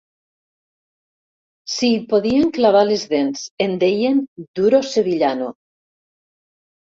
Si 1.73 1.89
hi 1.95 1.99
podien 2.13 2.47
clavar 2.55 2.81
les 2.91 3.03
dents 3.13 3.43
en 3.65 3.77
deien 3.83 4.19
duro 4.61 4.79
sevillano. 4.95 5.51